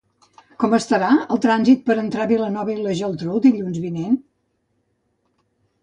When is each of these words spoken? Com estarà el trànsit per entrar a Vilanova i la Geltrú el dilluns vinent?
Com 0.61 0.71
estarà 0.77 1.09
el 1.35 1.41
trànsit 1.43 1.83
per 1.91 1.97
entrar 2.05 2.25
a 2.25 2.29
Vilanova 2.33 2.75
i 2.77 2.81
la 2.87 2.97
Geltrú 3.03 3.37
el 3.37 3.45
dilluns 3.47 3.81
vinent? 3.87 4.21